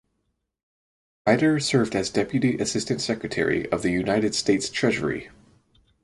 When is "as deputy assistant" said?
1.95-3.01